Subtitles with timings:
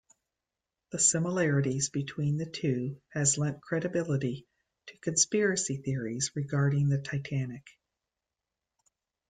[0.89, 4.47] The similarities between the two has lent credibility
[4.87, 7.67] to conspiracy theories regarding the Titanic.